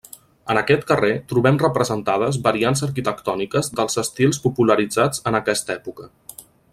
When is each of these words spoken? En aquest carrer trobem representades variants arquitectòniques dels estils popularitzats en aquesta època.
En 0.51 0.59
aquest 0.61 0.85
carrer 0.91 1.09
trobem 1.33 1.59
representades 1.63 2.39
variants 2.47 2.83
arquitectòniques 2.89 3.71
dels 3.81 4.01
estils 4.05 4.41
popularitzats 4.47 5.25
en 5.33 5.39
aquesta 5.45 5.77
època. 5.81 6.09